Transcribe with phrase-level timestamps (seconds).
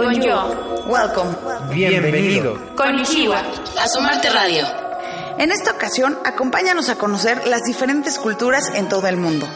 [0.00, 0.86] Bonjour.
[0.86, 1.36] Welcome.
[1.74, 2.58] Bienvenido.
[2.74, 3.42] Konnichiwa.
[3.78, 4.66] Asomarte Radio.
[5.36, 9.46] En esta ocasión, acompáñanos a conocer las diferentes culturas en todo el mundo.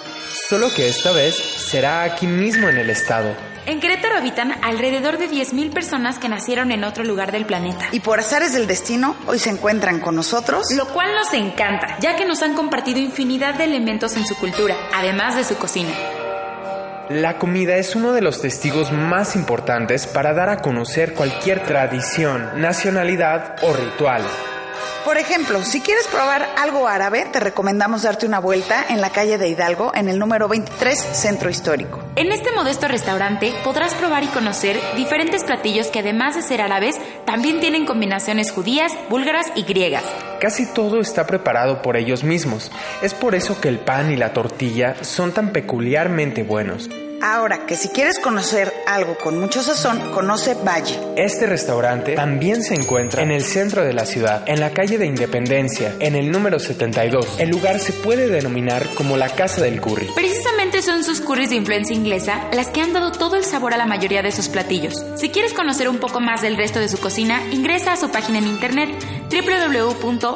[0.51, 3.35] Solo que esta vez será aquí mismo en el estado.
[3.65, 7.89] En Querétaro habitan alrededor de 10.000 personas que nacieron en otro lugar del planeta.
[7.93, 10.67] Y por azares del destino, hoy se encuentran con nosotros.
[10.77, 14.77] Lo cual nos encanta, ya que nos han compartido infinidad de elementos en su cultura,
[14.93, 15.95] además de su cocina.
[17.11, 22.49] La comida es uno de los testigos más importantes para dar a conocer cualquier tradición,
[22.57, 24.23] nacionalidad o ritual.
[25.05, 29.39] Por ejemplo, si quieres probar algo árabe, te recomendamos darte una vuelta en la calle
[29.39, 32.01] de Hidalgo, en el número 23, Centro Histórico.
[32.17, 36.97] En este modesto restaurante podrás probar y conocer diferentes platillos que además de ser árabes,
[37.27, 40.05] también tienen combinaciones judías, búlgaras y griegas.
[40.41, 42.71] Casi todo está preparado por ellos mismos.
[43.03, 46.89] Es por eso que el pan y la tortilla son tan peculiarmente buenos.
[47.25, 51.01] Ahora que si quieres conocer algo con mucho sazón, conoce Valle.
[51.17, 55.07] Este restaurante también se encuentra en el centro de la ciudad, en la calle de
[55.07, 57.41] Independencia, en el número 72.
[57.41, 60.09] El lugar se puede denominar como la Casa del Curry.
[60.15, 63.79] Precisamente son sus curries de influencia inglesa las que han dado todo el sabor a
[63.79, 65.03] la mayoría de sus platillos.
[65.17, 68.37] Si quieres conocer un poco más del resto de su cocina, ingresa a su página
[68.37, 68.91] en internet
[69.31, 70.35] www.baji.mx.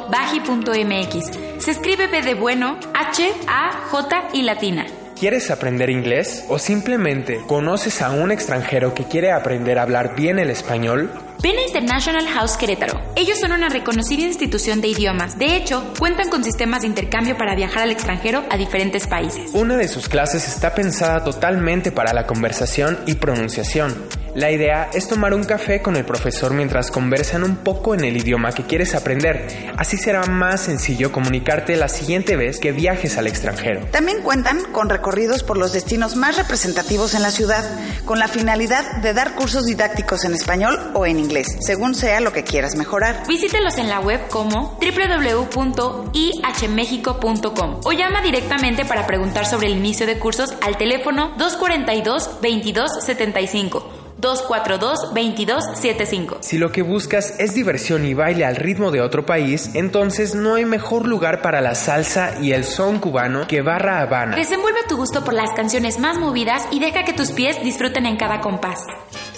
[1.63, 4.87] Se escribe B de bueno, H, A, J y latina.
[5.19, 6.45] ¿Quieres aprender inglés?
[6.47, 11.11] ¿O simplemente conoces a un extranjero que quiere aprender a hablar bien el español?
[11.43, 13.01] Ven a International House Querétaro.
[13.17, 15.37] Ellos son una reconocida institución de idiomas.
[15.37, 19.51] De hecho, cuentan con sistemas de intercambio para viajar al extranjero a diferentes países.
[19.53, 23.93] Una de sus clases está pensada totalmente para la conversación y pronunciación.
[24.35, 28.15] La idea es tomar un café con el profesor mientras conversan un poco en el
[28.15, 29.47] idioma que quieres aprender.
[29.77, 33.87] Así será más sencillo comunicarte la siguiente vez que viajes al extranjero.
[33.91, 37.65] También cuentan con recorridos por los destinos más representativos en la ciudad,
[38.05, 42.31] con la finalidad de dar cursos didácticos en español o en inglés, según sea lo
[42.31, 43.23] que quieras mejorar.
[43.27, 50.19] Visítelos en la web como www.ihmexico.com o llama directamente para preguntar sobre el inicio de
[50.19, 56.37] cursos al teléfono 242 2275 242-2275.
[56.41, 60.55] Si lo que buscas es diversión y baile al ritmo de otro país, entonces no
[60.55, 64.35] hay mejor lugar para la salsa y el son cubano que Barra Habana.
[64.35, 68.17] Desenvuelve tu gusto por las canciones más movidas y deja que tus pies disfruten en
[68.17, 68.79] cada compás.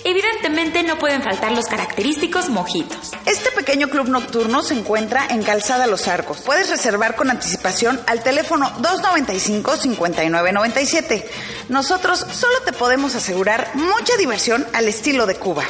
[0.03, 3.11] Evidentemente no pueden faltar los característicos mojitos.
[3.25, 6.39] Este pequeño club nocturno se encuentra en Calzada Los Arcos.
[6.41, 11.25] Puedes reservar con anticipación al teléfono 295-5997.
[11.69, 15.65] Nosotros solo te podemos asegurar mucha diversión al estilo de Cuba.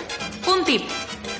[0.47, 0.83] Un tip.